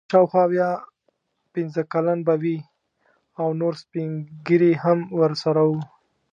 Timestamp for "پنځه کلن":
1.53-2.19